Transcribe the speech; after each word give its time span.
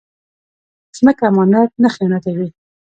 ځمکه 0.97 1.23
امانت 1.31 1.71
نه 1.83 1.89
خیانتوي 1.95 2.47